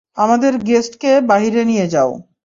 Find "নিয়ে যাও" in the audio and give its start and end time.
1.65-2.11